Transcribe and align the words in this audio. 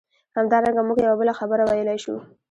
همدارنګه 0.37 0.81
موږ 0.87 0.97
یوه 1.05 1.17
بله 1.19 1.33
خبره 1.39 1.63
ویلای 1.65 1.97
شو. 2.03 2.15